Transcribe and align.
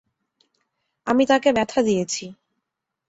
আমি 1.07 1.23
তাকে 1.25 1.49
ব্যথা 1.53 1.79
দিয়েছি। 1.81 2.25